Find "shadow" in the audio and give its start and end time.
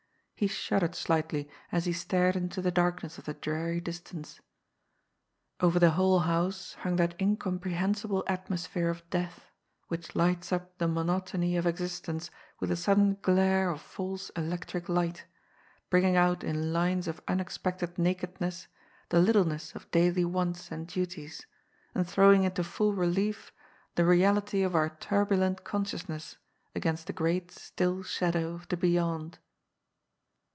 28.01-28.55